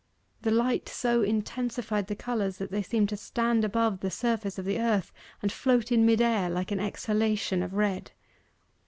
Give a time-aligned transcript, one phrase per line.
[0.41, 4.65] The light so intensified the colours that they seemed to stand above the surface of
[4.65, 5.11] the earth
[5.43, 8.09] and float in mid air like an exhalation of red.